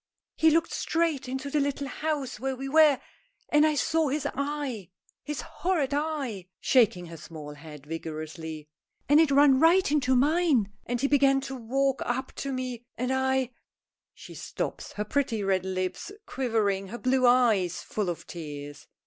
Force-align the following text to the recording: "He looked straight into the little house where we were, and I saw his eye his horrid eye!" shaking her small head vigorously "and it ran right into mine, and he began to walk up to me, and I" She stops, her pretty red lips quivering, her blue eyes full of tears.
"He 0.33 0.49
looked 0.49 0.71
straight 0.73 1.29
into 1.29 1.51
the 1.51 1.59
little 1.59 1.87
house 1.87 2.39
where 2.39 2.55
we 2.55 2.67
were, 2.67 2.99
and 3.49 3.67
I 3.67 3.75
saw 3.75 4.07
his 4.09 4.27
eye 4.33 4.89
his 5.23 5.41
horrid 5.41 5.93
eye!" 5.93 6.47
shaking 6.59 7.05
her 7.05 7.17
small 7.17 7.53
head 7.53 7.85
vigorously 7.85 8.67
"and 9.07 9.19
it 9.19 9.29
ran 9.29 9.59
right 9.59 9.91
into 9.91 10.15
mine, 10.15 10.71
and 10.87 10.99
he 10.99 11.07
began 11.07 11.39
to 11.41 11.55
walk 11.55 12.01
up 12.03 12.31
to 12.37 12.51
me, 12.51 12.83
and 12.97 13.13
I" 13.13 13.51
She 14.15 14.33
stops, 14.33 14.93
her 14.93 15.05
pretty 15.05 15.43
red 15.43 15.65
lips 15.65 16.11
quivering, 16.25 16.87
her 16.87 16.97
blue 16.97 17.27
eyes 17.27 17.83
full 17.83 18.09
of 18.09 18.25
tears. 18.25 18.87